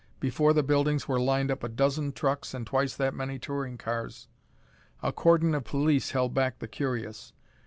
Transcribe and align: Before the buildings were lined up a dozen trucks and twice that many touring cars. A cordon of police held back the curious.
Before 0.19 0.51
the 0.51 0.63
buildings 0.63 1.07
were 1.07 1.19
lined 1.21 1.51
up 1.51 1.63
a 1.63 1.69
dozen 1.69 2.11
trucks 2.11 2.55
and 2.55 2.65
twice 2.65 2.95
that 2.95 3.13
many 3.13 3.37
touring 3.37 3.77
cars. 3.77 4.29
A 5.03 5.13
cordon 5.13 5.53
of 5.53 5.63
police 5.63 6.09
held 6.09 6.33
back 6.33 6.57
the 6.57 6.67
curious. 6.67 7.33